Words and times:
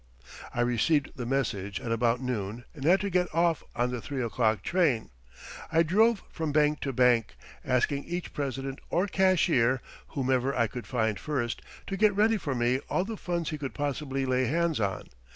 I 0.51 0.61
received 0.61 1.11
the 1.15 1.27
message 1.27 1.79
at 1.79 1.91
about 1.91 2.19
noon 2.21 2.65
and 2.73 2.85
had 2.85 3.01
to 3.01 3.11
get 3.11 3.31
off 3.35 3.61
on 3.75 3.91
the 3.91 4.01
three 4.01 4.23
o'clock 4.23 4.63
train. 4.63 5.11
I 5.71 5.83
drove 5.83 6.23
from 6.31 6.51
bank 6.51 6.79
to 6.79 6.91
bank, 6.91 7.35
asking 7.63 8.05
each 8.05 8.33
president 8.33 8.79
or 8.89 9.05
cashier, 9.05 9.79
whomever 10.07 10.55
I 10.55 10.65
could 10.65 10.87
find 10.87 11.19
first, 11.19 11.61
to 11.85 11.97
get 11.97 12.15
ready 12.15 12.37
for 12.37 12.55
me 12.55 12.79
all 12.89 13.05
the 13.05 13.15
funds 13.15 13.51
he 13.51 13.59
could 13.59 13.75
possibly 13.75 14.25
lay 14.25 14.45
hands 14.47 14.79
on. 14.79 15.03